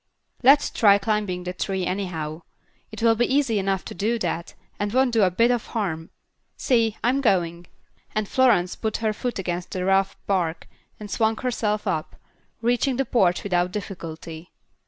"Let's 0.41 0.71
try 0.71 0.97
climbing 0.97 1.43
the 1.43 1.53
tree 1.53 1.85
anyhow. 1.85 2.41
It 2.91 3.03
will 3.03 3.13
be 3.13 3.31
easy 3.31 3.59
enough 3.59 3.85
to 3.85 3.93
do 3.93 4.17
that, 4.17 4.55
and 4.79 4.91
won't 4.91 5.11
do 5.13 5.21
a 5.21 5.29
bit 5.29 5.51
of 5.51 5.67
harm. 5.77 6.09
See, 6.57 6.97
I'm 7.03 7.21
going," 7.21 7.67
and 8.15 8.27
Florence 8.27 8.75
put 8.75 8.97
her 8.97 9.13
foot 9.13 9.37
against 9.37 9.69
the 9.73 9.85
rough 9.85 10.17
bark, 10.25 10.67
and 10.99 11.11
swung 11.11 11.37
herself 11.37 11.85
up, 11.85 12.15
reaching 12.63 12.95
the 12.97 13.05
porch 13.05 13.43
without 13.43 13.71
difficulty. 13.73 14.51